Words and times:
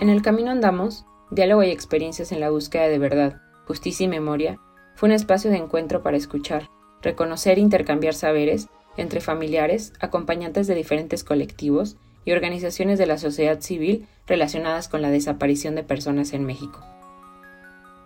En 0.00 0.08
el 0.08 0.22
camino 0.22 0.50
andamos, 0.50 1.04
diálogo 1.30 1.62
y 1.62 1.68
experiencias 1.68 2.32
en 2.32 2.40
la 2.40 2.48
búsqueda 2.48 2.88
de 2.88 2.98
verdad, 2.98 3.42
justicia 3.66 4.04
y 4.04 4.08
memoria, 4.08 4.58
fue 4.94 5.10
un 5.10 5.14
espacio 5.14 5.50
de 5.50 5.58
encuentro 5.58 6.02
para 6.02 6.16
escuchar, 6.16 6.70
reconocer 7.02 7.58
e 7.58 7.60
intercambiar 7.60 8.14
saberes 8.14 8.68
entre 8.96 9.20
familiares, 9.20 9.92
acompañantes 10.00 10.66
de 10.66 10.74
diferentes 10.74 11.22
colectivos 11.22 11.98
y 12.24 12.32
organizaciones 12.32 12.98
de 12.98 13.04
la 13.04 13.18
sociedad 13.18 13.60
civil 13.60 14.06
relacionadas 14.26 14.88
con 14.88 15.02
la 15.02 15.10
desaparición 15.10 15.74
de 15.74 15.82
personas 15.82 16.32
en 16.32 16.46
México. 16.46 16.80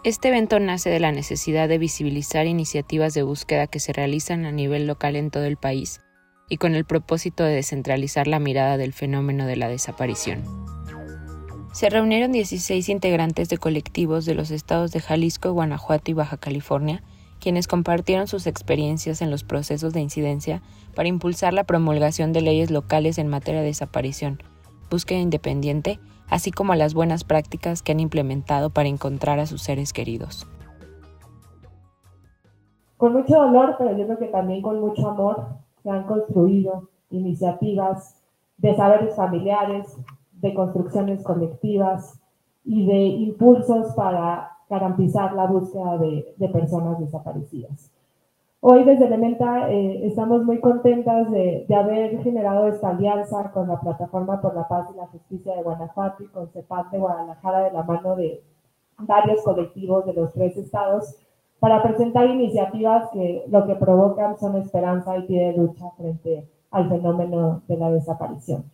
Este 0.02 0.29
evento 0.29 0.58
nace 0.58 0.90
de 0.90 0.98
la 0.98 1.12
necesidad 1.12 1.68
de 1.68 1.79
visibilizar 1.79 2.48
iniciativas 2.48 3.14
de 3.14 3.22
búsqueda 3.22 3.68
que 3.68 3.79
se 3.79 3.92
realizan 3.92 4.46
a 4.46 4.52
nivel 4.52 4.88
local 4.88 5.14
en 5.14 5.30
todo 5.30 5.45
el 5.45 5.56
país 5.56 6.00
y 6.48 6.56
con 6.56 6.74
el 6.74 6.84
propósito 6.84 7.45
de 7.45 7.54
descentralizar 7.54 8.26
la 8.26 8.40
mirada 8.40 8.79
del 8.79 8.92
fenómeno 8.92 9.46
de 9.46 9.56
la 9.56 9.68
desaparición. 9.68 10.63
Se 11.74 11.90
reunieron 11.90 12.30
16 12.30 12.88
integrantes 12.88 13.48
de 13.48 13.58
colectivos 13.58 14.24
de 14.24 14.36
los 14.36 14.52
estados 14.52 14.92
de 14.92 15.00
Jalisco, 15.00 15.50
Guanajuato 15.50 16.08
y 16.08 16.14
Baja 16.14 16.36
California, 16.36 17.02
quienes 17.40 17.66
compartieron 17.66 18.28
sus 18.28 18.46
experiencias 18.46 19.20
en 19.20 19.28
los 19.32 19.42
procesos 19.42 19.92
de 19.92 20.00
incidencia 20.00 20.62
para 20.94 21.08
impulsar 21.08 21.52
la 21.52 21.64
promulgación 21.64 22.32
de 22.32 22.42
leyes 22.42 22.70
locales 22.70 23.18
en 23.18 23.26
materia 23.26 23.60
de 23.60 23.66
desaparición, 23.66 24.38
búsqueda 24.88 25.18
independiente, 25.18 25.98
así 26.30 26.52
como 26.52 26.76
las 26.76 26.94
buenas 26.94 27.24
prácticas 27.24 27.82
que 27.82 27.90
han 27.90 27.98
implementado 27.98 28.70
para 28.70 28.88
encontrar 28.88 29.40
a 29.40 29.46
sus 29.46 29.61
seres 29.61 29.92
queridos. 29.92 30.46
Con 32.98 33.14
mucho 33.14 33.34
dolor, 33.34 33.75
pero 33.78 33.98
yo 33.98 34.05
creo 34.05 34.19
que 34.20 34.28
también 34.28 34.62
con 34.62 34.78
mucho 34.78 35.08
amor, 35.08 35.48
se 35.83 35.91
han 35.91 36.05
construido 36.05 36.88
iniciativas 37.11 38.22
de 38.58 38.77
saberes 38.77 39.16
familiares, 39.16 39.98
de 40.44 40.53
construcciones 40.53 41.22
colectivas 41.22 42.20
y 42.66 42.86
de 42.86 42.98
impulsos 42.98 43.95
para 43.95 44.59
garantizar 44.69 45.33
la 45.33 45.47
búsqueda 45.47 45.97
de, 45.97 46.48
personas 46.53 47.00
desaparecidas. 47.00 47.91
Hoy 48.61 48.84
desde 48.84 49.06
Elementa 49.06 49.70
eh, 49.70 50.06
estamos 50.06 50.45
muy 50.45 50.61
contentas 50.61 51.31
de, 51.31 51.67
haber 51.75 52.22
generado 52.22 52.69
esta 52.69 52.91
alianza 52.91 53.53
con 53.53 53.69
la 53.69 53.81
Plataforma 53.81 54.42
por 54.42 54.55
la 54.55 54.69
Paz 54.69 54.87
y 54.92 54.97
la 54.97 55.06
Justicia 55.06 55.56
de 55.56 55.62
Guanajuato 55.62 56.22
y 56.22 56.28
con 56.28 56.50
CEPAT 56.50 56.91
de 56.91 56.98
Guadalajara 56.98 57.65
de 57.65 57.72
la 57.72 57.83
mano 57.83 58.15
de 58.15 58.42
varios 58.98 59.42
colectivos 59.42 60.05
de 60.05 60.12
los 60.12 60.31
tres 60.34 60.59
estados 60.59 61.17
para 61.59 61.83
presentar 61.83 62.27
iniciativas 62.27 63.09
que 63.12 63.45
lo 63.48 63.67
que 63.67 63.77
provocan 63.77 64.39
son 64.39 64.56
esperanza 64.56 65.17
y 65.17 65.22
pie 65.22 65.53
de 65.53 65.56
lucha 65.56 65.91
frente 65.97 66.47
al 66.70 66.91
fenómeno 66.91 67.62
de 67.67 67.77
la 67.78 67.91
desaparición. 67.91 68.65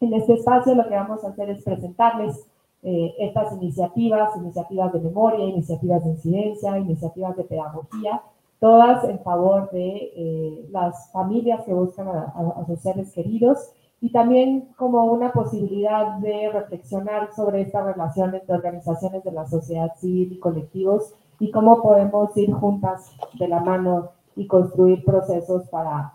En 0.00 0.14
este 0.14 0.32
espacio 0.34 0.74
lo 0.74 0.88
que 0.88 0.94
vamos 0.94 1.22
a 1.22 1.28
hacer 1.28 1.50
es 1.50 1.62
presentarles 1.62 2.46
eh, 2.82 3.14
estas 3.18 3.52
iniciativas, 3.52 4.34
iniciativas 4.36 4.92
de 4.94 5.00
memoria, 5.00 5.44
iniciativas 5.44 6.02
de 6.02 6.10
incidencia, 6.10 6.78
iniciativas 6.78 7.36
de 7.36 7.44
pedagogía, 7.44 8.22
todas 8.58 9.04
en 9.04 9.18
favor 9.20 9.70
de 9.70 10.12
eh, 10.16 10.68
las 10.70 11.12
familias 11.12 11.62
que 11.64 11.74
buscan 11.74 12.08
a, 12.08 12.64
sus 12.66 12.80
seres 12.80 13.12
queridos 13.12 13.72
y 14.00 14.10
también 14.10 14.70
como 14.76 15.04
una 15.04 15.32
posibilidad 15.32 16.16
de 16.18 16.50
reflexionar 16.50 17.34
sobre 17.34 17.60
estas 17.60 17.84
relaciones 17.84 18.46
de 18.46 18.54
organizaciones 18.54 19.22
de 19.22 19.32
la 19.32 19.46
sociedad 19.46 19.94
civil 19.96 20.32
y 20.32 20.38
colectivos 20.38 21.12
y 21.38 21.50
cómo 21.50 21.82
podemos 21.82 22.34
ir 22.38 22.50
juntas 22.52 23.12
de 23.38 23.48
la 23.48 23.60
mano 23.60 24.12
y 24.34 24.46
construir 24.46 25.04
procesos 25.04 25.68
para, 25.68 26.14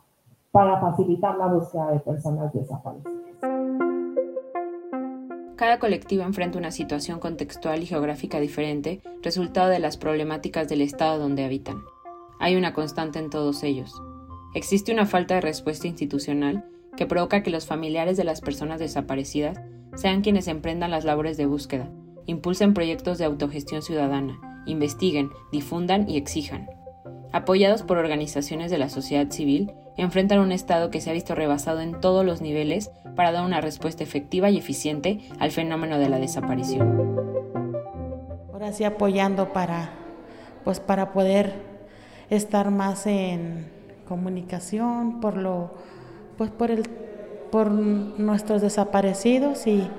para 0.52 0.82
facilitar 0.82 1.38
la 1.38 1.46
búsqueda 1.46 1.92
de 1.92 2.00
personas 2.00 2.52
desaparecidas. 2.52 3.25
Cada 5.56 5.80
colectivo 5.80 6.24
enfrenta 6.24 6.58
una 6.58 6.72
situación 6.72 7.20
contextual 7.20 7.82
y 7.82 7.86
geográfica 7.86 8.42
diferente, 8.42 9.02
resultado 9.22 9.70
de 9.70 9.80
las 9.80 9.96
problemáticas 9.96 10.68
del 10.68 10.82
estado 10.82 11.18
donde 11.18 11.46
habitan. 11.46 11.84
Hay 12.40 12.58
una 12.58 12.74
constante 12.74 13.20
en 13.20 13.30
todos 13.30 13.64
ellos. 13.64 14.02
Existe 14.54 14.92
una 14.92 15.06
falta 15.06 15.36
de 15.36 15.42
respuesta 15.42 15.88
institucional 15.88 16.66
que 16.98 17.06
provoca 17.06 17.42
que 17.42 17.52
los 17.52 17.66
familiares 17.66 18.18
de 18.18 18.26
las 18.26 18.42
personas 18.42 18.80
desaparecidas 18.80 19.60
sean 19.96 20.22
quienes 20.22 20.50
emprendan 20.50 20.92
las 20.92 21.06
labores 21.06 21.38
de 21.38 21.46
búsqueda, 21.46 21.90
impulsen 22.26 22.74
proyectos 22.74 23.18
de 23.18 23.26
autogestión 23.26 23.82
ciudadana, 23.82 24.64
investiguen, 24.66 25.30
difundan 25.54 26.10
y 26.10 26.18
exijan. 26.18 26.68
Apoyados 27.32 27.84
por 27.84 27.98
organizaciones 27.98 28.72
de 28.72 28.78
la 28.78 28.90
sociedad 28.90 29.30
civil, 29.30 29.72
enfrentan 29.98 30.40
un 30.40 30.52
Estado 30.52 30.90
que 30.90 31.02
se 31.02 31.10
ha 31.10 31.14
visto 31.14 31.36
rebasado 31.36 31.82
en 31.82 32.00
todos 32.00 32.26
los 32.26 32.42
niveles 32.42 32.92
para 33.16 33.32
dar 33.32 33.46
una 33.46 33.62
respuesta 33.62 34.04
efectiva 34.04 34.50
y 34.50 34.58
eficiente 34.58 35.22
al 35.40 35.52
fenómeno 35.52 35.98
de 35.98 36.10
la 36.10 36.20
desaparición. 36.20 37.16
Ahora 38.52 38.74
sí 38.74 38.84
apoyando 38.84 39.54
para, 39.54 39.92
pues 40.64 40.80
para 40.80 41.14
poder 41.14 41.54
estar 42.30 42.72
más 42.72 43.08
en 43.08 43.70
comunicación 44.08 45.20
por 45.20 45.38
lo, 45.38 45.74
pues 46.38 46.52
por 46.52 46.72
el, 46.72 46.84
por 47.52 47.72
nuestros 47.72 48.62
desaparecidos 48.62 49.68
y 49.68 49.90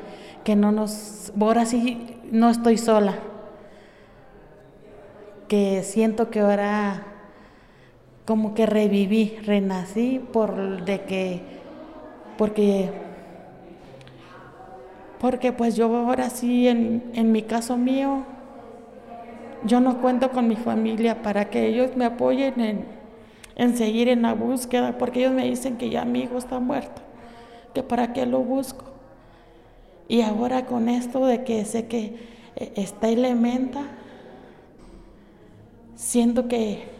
que 0.44 0.56
no 0.56 0.72
nos, 0.72 1.32
ahora 1.40 1.66
sí 1.66 2.18
no 2.30 2.50
estoy 2.50 2.78
sola, 2.78 3.18
que 5.48 5.82
siento 5.82 6.30
que 6.30 6.40
ahora 6.40 7.15
como 8.26 8.54
que 8.54 8.66
reviví, 8.66 9.38
renací 9.44 10.20
por 10.32 10.84
de 10.84 11.02
que, 11.02 11.40
porque, 12.36 12.90
porque 15.20 15.52
pues 15.52 15.76
yo 15.76 15.94
ahora 15.96 16.28
sí, 16.28 16.66
en, 16.66 17.04
en 17.14 17.30
mi 17.30 17.42
caso 17.42 17.76
mío, 17.76 18.24
yo 19.64 19.80
no 19.80 20.00
cuento 20.00 20.30
con 20.30 20.48
mi 20.48 20.56
familia 20.56 21.22
para 21.22 21.50
que 21.50 21.66
ellos 21.66 21.96
me 21.96 22.04
apoyen 22.04 22.60
en, 22.60 22.84
en 23.54 23.76
seguir 23.76 24.08
en 24.08 24.22
la 24.22 24.34
búsqueda, 24.34 24.98
porque 24.98 25.20
ellos 25.20 25.32
me 25.32 25.44
dicen 25.44 25.76
que 25.76 25.88
ya 25.88 26.04
mi 26.04 26.22
hijo 26.22 26.36
está 26.36 26.58
muerto, 26.58 27.02
que 27.74 27.84
para 27.84 28.12
qué 28.12 28.26
lo 28.26 28.40
busco. 28.40 28.86
Y 30.08 30.22
ahora 30.22 30.66
con 30.66 30.88
esto 30.88 31.26
de 31.26 31.44
que 31.44 31.64
sé 31.64 31.86
que 31.86 32.16
eh, 32.56 32.72
está 32.74 33.08
Elementa, 33.08 33.82
siento 35.94 36.48
que 36.48 36.95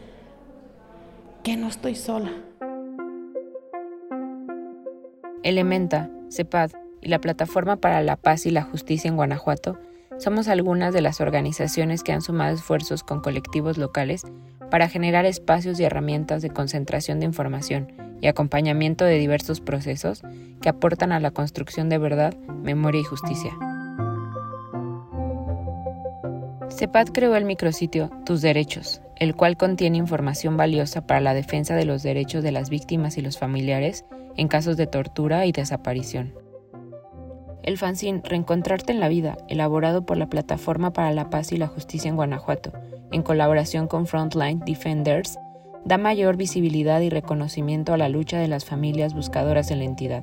que 1.46 1.56
no 1.56 1.68
estoy 1.68 1.94
sola. 1.94 2.32
Elementa, 5.44 6.10
CEPAD 6.28 6.72
y 7.00 7.08
la 7.08 7.20
Plataforma 7.20 7.76
para 7.76 8.02
la 8.02 8.16
Paz 8.16 8.46
y 8.46 8.50
la 8.50 8.62
Justicia 8.62 9.08
en 9.08 9.14
Guanajuato 9.14 9.78
somos 10.18 10.48
algunas 10.48 10.92
de 10.92 11.02
las 11.02 11.20
organizaciones 11.20 12.02
que 12.02 12.10
han 12.10 12.20
sumado 12.20 12.52
esfuerzos 12.52 13.04
con 13.04 13.20
colectivos 13.20 13.78
locales 13.78 14.24
para 14.72 14.88
generar 14.88 15.24
espacios 15.24 15.78
y 15.78 15.84
herramientas 15.84 16.42
de 16.42 16.50
concentración 16.50 17.20
de 17.20 17.26
información 17.26 17.92
y 18.20 18.26
acompañamiento 18.26 19.04
de 19.04 19.16
diversos 19.16 19.60
procesos 19.60 20.22
que 20.60 20.68
aportan 20.68 21.12
a 21.12 21.20
la 21.20 21.30
construcción 21.30 21.88
de 21.88 21.98
verdad, 21.98 22.36
memoria 22.64 23.02
y 23.02 23.04
justicia. 23.04 23.56
CEPAD 26.76 27.08
creó 27.08 27.34
el 27.36 27.46
micrositio 27.46 28.10
Tus 28.26 28.42
Derechos, 28.42 29.00
el 29.16 29.34
cual 29.34 29.56
contiene 29.56 29.96
información 29.96 30.58
valiosa 30.58 31.06
para 31.06 31.22
la 31.22 31.32
defensa 31.32 31.74
de 31.74 31.86
los 31.86 32.02
derechos 32.02 32.42
de 32.42 32.52
las 32.52 32.68
víctimas 32.68 33.16
y 33.16 33.22
los 33.22 33.38
familiares 33.38 34.04
en 34.36 34.46
casos 34.46 34.76
de 34.76 34.86
tortura 34.86 35.46
y 35.46 35.52
desaparición. 35.52 36.34
El 37.62 37.78
fanzine 37.78 38.20
Reencontrarte 38.22 38.92
en 38.92 39.00
la 39.00 39.08
Vida, 39.08 39.38
elaborado 39.48 40.04
por 40.04 40.18
la 40.18 40.28
Plataforma 40.28 40.92
para 40.92 41.12
la 41.12 41.30
Paz 41.30 41.50
y 41.50 41.56
la 41.56 41.66
Justicia 41.66 42.10
en 42.10 42.16
Guanajuato, 42.16 42.72
en 43.10 43.22
colaboración 43.22 43.88
con 43.88 44.06
Frontline 44.06 44.60
Defenders, 44.60 45.38
da 45.86 45.96
mayor 45.96 46.36
visibilidad 46.36 47.00
y 47.00 47.08
reconocimiento 47.08 47.94
a 47.94 47.96
la 47.96 48.10
lucha 48.10 48.38
de 48.38 48.48
las 48.48 48.66
familias 48.66 49.14
buscadoras 49.14 49.70
en 49.70 49.78
la 49.78 49.86
entidad. 49.86 50.22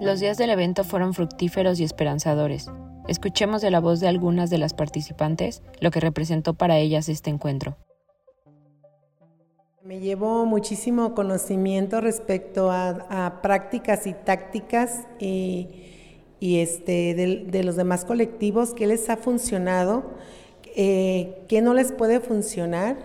Los 0.00 0.20
días 0.20 0.38
del 0.38 0.48
evento 0.48 0.84
fueron 0.84 1.12
fructíferos 1.12 1.78
y 1.80 1.84
esperanzadores, 1.84 2.70
Escuchemos 3.08 3.62
de 3.62 3.70
la 3.70 3.80
voz 3.80 3.98
de 3.98 4.06
algunas 4.06 4.48
de 4.48 4.58
las 4.58 4.74
participantes 4.74 5.62
lo 5.80 5.90
que 5.90 5.98
representó 5.98 6.54
para 6.54 6.78
ellas 6.78 7.08
este 7.08 7.30
encuentro. 7.30 7.76
Me 9.84 9.98
llevo 9.98 10.46
muchísimo 10.46 11.12
conocimiento 11.12 12.00
respecto 12.00 12.70
a, 12.70 13.40
prácticas 13.42 14.06
y 14.06 14.12
tácticas 14.12 15.08
y, 15.18 15.66
este, 16.40 17.14
de, 17.14 17.62
los 17.64 17.74
demás 17.74 18.04
colectivos, 18.04 18.74
qué 18.74 18.86
les 18.86 19.10
ha 19.10 19.16
funcionado, 19.16 20.04
eh, 20.76 21.44
qué 21.48 21.60
no 21.60 21.74
les 21.74 21.90
puede 21.90 22.20
funcionar. 22.20 22.96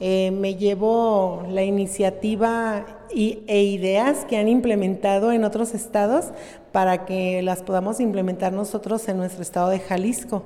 Eh, 0.00 0.32
me 0.32 0.56
llevo 0.56 1.44
la 1.48 1.62
iniciativa 1.62 2.84
e 3.08 3.62
ideas 3.62 4.24
que 4.26 4.36
han 4.36 4.48
implementado 4.48 5.32
en 5.32 5.44
otros 5.44 5.74
estados 5.74 6.32
para 6.76 7.06
que 7.06 7.40
las 7.40 7.62
podamos 7.62 8.00
implementar 8.00 8.52
nosotros 8.52 9.08
en 9.08 9.16
nuestro 9.16 9.40
estado 9.40 9.70
de 9.70 9.78
Jalisco. 9.78 10.42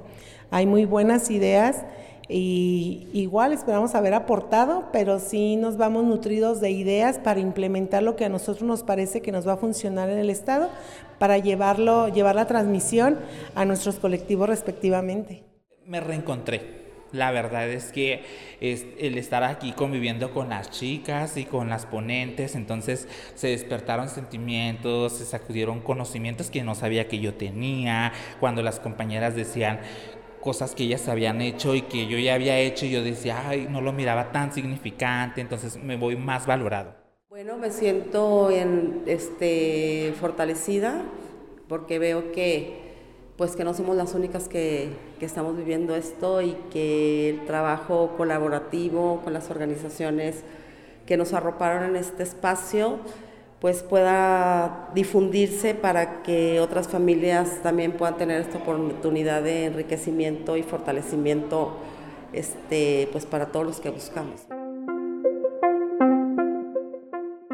Hay 0.52 0.64
muy 0.64 0.84
buenas 0.84 1.28
ideas 1.28 1.82
y 2.28 3.08
igual 3.12 3.52
esperamos 3.52 3.96
haber 3.96 4.14
aportado, 4.14 4.84
pero 4.92 5.18
sí 5.18 5.56
nos 5.56 5.76
vamos 5.76 6.04
nutridos 6.04 6.60
de 6.60 6.70
ideas 6.70 7.18
para 7.18 7.40
implementar 7.40 8.04
lo 8.04 8.14
que 8.14 8.26
a 8.26 8.28
nosotros 8.28 8.62
nos 8.62 8.84
parece 8.84 9.22
que 9.22 9.32
nos 9.32 9.44
va 9.44 9.54
a 9.54 9.56
funcionar 9.56 10.08
en 10.08 10.18
el 10.18 10.30
Estado, 10.30 10.68
para 11.18 11.36
llevarlo, 11.36 12.06
llevar 12.06 12.36
la 12.36 12.46
transmisión 12.46 13.18
a 13.56 13.64
nuestros 13.64 13.96
colectivos 13.96 14.48
respectivamente. 14.48 15.42
Me 15.84 15.98
reencontré. 15.98 16.89
La 17.12 17.30
verdad 17.32 17.68
es 17.68 17.92
que 17.92 18.22
el 18.60 19.18
estar 19.18 19.42
aquí 19.42 19.72
conviviendo 19.72 20.32
con 20.32 20.50
las 20.50 20.70
chicas 20.70 21.36
y 21.36 21.44
con 21.44 21.68
las 21.68 21.86
ponentes, 21.86 22.54
entonces 22.54 23.08
se 23.34 23.48
despertaron 23.48 24.08
sentimientos, 24.08 25.14
se 25.14 25.24
sacudieron 25.24 25.80
conocimientos 25.80 26.50
que 26.50 26.62
no 26.62 26.74
sabía 26.74 27.08
que 27.08 27.18
yo 27.18 27.34
tenía, 27.34 28.12
cuando 28.38 28.62
las 28.62 28.80
compañeras 28.80 29.34
decían, 29.34 29.80
cosas 30.40 30.74
que 30.74 30.84
ellas 30.84 31.08
habían 31.08 31.40
hecho 31.40 31.74
y 31.74 31.82
que 31.82 32.06
yo 32.06 32.18
ya 32.18 32.34
había 32.34 32.58
hecho 32.58 32.86
y 32.86 32.90
yo 32.90 33.02
decía, 33.02 33.48
ay, 33.48 33.66
no 33.70 33.80
lo 33.80 33.92
miraba 33.92 34.32
tan 34.32 34.52
significante, 34.52 35.40
entonces 35.40 35.76
me 35.76 35.96
voy 35.96 36.16
más 36.16 36.46
valorado. 36.46 36.94
Bueno, 37.28 37.56
me 37.56 37.70
siento 37.70 38.50
en, 38.50 39.02
este, 39.06 40.12
fortalecida 40.18 41.02
porque 41.68 41.98
veo 41.98 42.32
que 42.32 42.89
pues 43.40 43.56
que 43.56 43.64
no 43.64 43.72
somos 43.72 43.96
las 43.96 44.12
únicas 44.12 44.48
que, 44.48 44.90
que, 45.19 45.25
estamos 45.25 45.56
viviendo 45.56 45.96
esto 45.96 46.42
y 46.42 46.54
que 46.70 47.31
el 47.31 47.46
trabajo 47.46 48.12
colaborativo 48.19 49.22
con 49.25 49.32
las 49.32 49.50
organizaciones 49.50 50.42
que 51.06 51.16
nos 51.16 51.32
arroparon 51.32 51.84
en 51.84 51.96
este 51.96 52.22
espacio 52.22 52.98
pues 53.58 53.82
pueda 53.82 54.90
difundirse 54.94 55.75
para 55.75 56.22
que 56.22 56.60
otras 56.60 56.88
familias 56.88 57.62
también 57.62 57.92
puedan 57.92 58.19
tener 58.19 58.42
esta 58.42 58.58
oportunidad 58.58 59.42
de 59.42 59.64
enriquecimiento 59.64 60.58
y 60.58 60.62
fortalecimiento 60.62 61.78
este, 62.34 63.08
pues 63.10 63.25
para 63.25 63.46
todos 63.46 63.64
los 63.64 63.81
que 63.81 63.88
buscamos. 63.88 64.42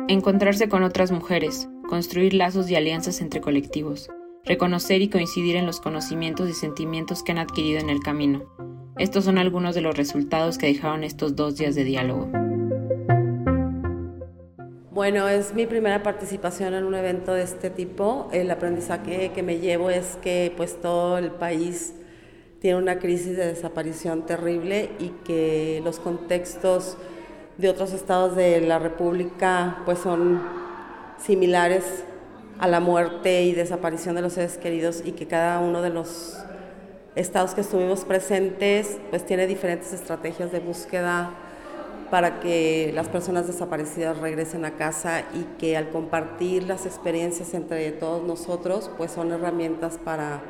Encontrarse 0.09 0.69
con 0.69 0.83
otras 0.83 1.12
mujeres, 1.12 1.69
construir 1.88 2.35
lazos 2.35 2.69
y 2.69 2.75
alianzas 2.75 3.21
entre 3.21 3.41
colectivos, 3.41 4.11
reconocer 4.47 5.03
y 5.03 5.09
coincidir 5.09 5.57
en 5.57 5.67
los 5.67 5.81
conocimientos 5.81 6.49
y 6.49 6.55
sentimientos 6.55 7.25
que 7.25 7.33
han 7.33 7.39
adquirido 7.39 7.81
en 7.81 7.91
el 7.91 8.01
camino. 8.01 8.45
Estos 8.97 9.25
son 9.25 9.39
algunos 9.39 9.75
de 9.75 9.81
los 9.81 9.97
resultados 9.97 10.57
que 10.57 10.69
dejaron 10.69 11.03
estos 11.03 11.35
dos 11.35 11.57
días 11.57 11.75
de 11.75 11.85
diálogo. 11.85 12.31
Bueno, 14.93 15.29
es 15.29 15.53
mi 15.53 15.67
primera 15.67 16.03
participación 16.03 16.73
en 16.73 16.85
un 16.85 16.95
evento 16.95 17.35
de 17.35 17.43
este 17.43 17.69
tipo. 17.69 18.31
El 18.33 18.51
aprendizaje 18.51 19.33
que 19.35 19.43
me 19.43 19.59
llevo 19.59 19.91
es 19.91 20.17
que 20.23 20.55
pues 20.57 20.81
todo 20.81 21.19
el 21.19 21.33
país 21.33 21.95
tiene 22.61 22.79
una 22.79 22.99
crisis 22.99 23.37
de 23.37 23.49
desaparición 23.49 24.25
terrible 24.25 24.91
y 24.99 25.09
que 25.25 25.83
los 25.85 25.99
contextos 25.99 26.97
de 27.59 27.69
otros 27.69 27.93
estados 27.93 28.37
de 28.37 28.61
la 28.63 28.79
República 28.79 29.83
pues 29.85 29.99
son 29.99 30.41
similares 31.19 32.05
a 32.58 32.69
la 32.69 32.81
muerte 32.81 33.43
y 33.44 33.53
desaparición 33.53 34.14
de 34.14 34.23
los 34.23 34.35
seres 34.35 34.56
queridos 34.58 35.03
y 35.05 35.12
que 35.12 35.26
cada 35.26 35.61
uno 35.61 35.82
de 35.82 35.91
los 35.91 36.38
estados 37.14 37.55
que 37.55 37.62
estuvimos 37.62 38.05
presentes 38.05 38.99
pues 39.11 39.25
tiene 39.25 39.47
diferentes 39.47 39.93
estrategias 39.93 40.53
de 40.53 40.61
búsqueda 40.61 41.31
para 42.11 42.41
que 42.41 42.93
las 42.94 43.08
personas 43.08 43.47
desaparecidas 43.47 44.19
regresen 44.19 44.64
a 44.64 44.76
casa 44.76 45.25
y 45.35 45.43
que 45.58 45.76
al 45.76 45.91
compartir 45.91 46.64
las 46.64 46.87
experiencias 46.87 47.53
entre 47.55 47.91
todos 47.93 48.23
nosotros, 48.23 48.91
pues 48.97 49.11
son 49.11 49.32
herramientas 49.32 49.99
para, 50.02 50.41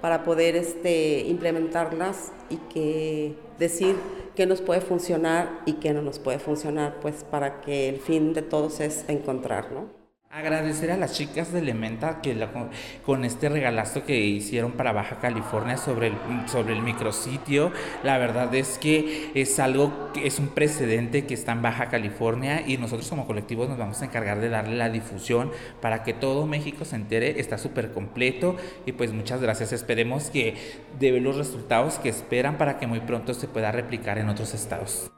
para 0.00 0.24
poder 0.24 0.56
este, 0.56 1.20
implementarlas 1.26 2.32
y 2.48 2.56
que 2.72 3.34
decir 3.58 3.96
qué 4.34 4.46
nos 4.46 4.62
puede 4.62 4.80
funcionar 4.80 5.60
y 5.66 5.74
qué 5.74 5.92
no 5.92 6.00
nos 6.00 6.18
puede 6.18 6.38
funcionar, 6.38 6.96
pues 7.00 7.24
para 7.24 7.60
que 7.60 7.88
el 7.88 7.98
fin 7.98 8.32
de 8.32 8.42
todos 8.42 8.80
es 8.80 9.04
encontrar, 9.08 9.72
¿no? 9.72 9.97
Agradecer 10.30 10.90
a 10.90 10.98
las 10.98 11.14
chicas 11.14 11.52
de 11.52 11.60
Elementa 11.60 12.20
que 12.20 12.36
con 13.02 13.24
este 13.24 13.48
regalazo 13.48 14.04
que 14.04 14.20
hicieron 14.20 14.72
para 14.72 14.92
Baja 14.92 15.20
California 15.20 15.78
sobre 15.78 16.08
el, 16.08 16.16
sobre 16.46 16.74
el 16.74 16.82
micrositio. 16.82 17.72
La 18.04 18.18
verdad 18.18 18.54
es 18.54 18.76
que 18.76 19.30
es 19.34 19.58
algo 19.58 20.12
que 20.12 20.26
es 20.26 20.38
un 20.38 20.48
precedente 20.48 21.24
que 21.24 21.32
está 21.32 21.52
en 21.52 21.62
Baja 21.62 21.88
California 21.88 22.62
y 22.66 22.76
nosotros 22.76 23.08
como 23.08 23.26
colectivos 23.26 23.70
nos 23.70 23.78
vamos 23.78 24.02
a 24.02 24.04
encargar 24.04 24.38
de 24.38 24.50
darle 24.50 24.76
la 24.76 24.90
difusión 24.90 25.50
para 25.80 26.02
que 26.02 26.12
todo 26.12 26.46
México 26.46 26.84
se 26.84 26.96
entere. 26.96 27.40
Está 27.40 27.56
súper 27.56 27.92
completo 27.92 28.56
y 28.84 28.92
pues 28.92 29.14
muchas 29.14 29.40
gracias. 29.40 29.72
Esperemos 29.72 30.28
que 30.28 30.56
dé 31.00 31.18
los 31.20 31.36
resultados 31.36 31.98
que 31.98 32.10
esperan 32.10 32.58
para 32.58 32.78
que 32.78 32.86
muy 32.86 33.00
pronto 33.00 33.32
se 33.32 33.48
pueda 33.48 33.72
replicar 33.72 34.18
en 34.18 34.28
otros 34.28 34.52
estados. 34.52 35.10